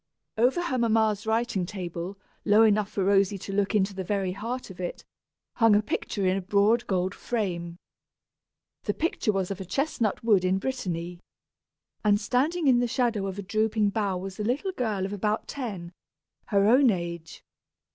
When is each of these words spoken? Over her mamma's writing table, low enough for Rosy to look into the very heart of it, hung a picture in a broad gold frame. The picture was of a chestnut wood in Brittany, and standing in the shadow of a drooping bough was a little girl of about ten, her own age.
Over 0.35 0.63
her 0.63 0.79
mamma's 0.79 1.27
writing 1.27 1.63
table, 1.67 2.17
low 2.43 2.63
enough 2.63 2.89
for 2.89 3.03
Rosy 3.05 3.37
to 3.37 3.53
look 3.53 3.75
into 3.75 3.93
the 3.93 4.03
very 4.03 4.31
heart 4.31 4.71
of 4.71 4.79
it, 4.79 5.05
hung 5.57 5.75
a 5.75 5.83
picture 5.83 6.25
in 6.25 6.35
a 6.35 6.41
broad 6.41 6.87
gold 6.87 7.13
frame. 7.13 7.77
The 8.85 8.95
picture 8.95 9.31
was 9.31 9.51
of 9.51 9.61
a 9.61 9.63
chestnut 9.63 10.23
wood 10.23 10.43
in 10.43 10.57
Brittany, 10.57 11.19
and 12.03 12.19
standing 12.19 12.65
in 12.67 12.79
the 12.79 12.87
shadow 12.87 13.27
of 13.27 13.37
a 13.37 13.43
drooping 13.43 13.89
bough 13.91 14.17
was 14.17 14.39
a 14.39 14.43
little 14.43 14.71
girl 14.71 15.05
of 15.05 15.13
about 15.13 15.47
ten, 15.47 15.91
her 16.47 16.65
own 16.67 16.89
age. 16.89 17.43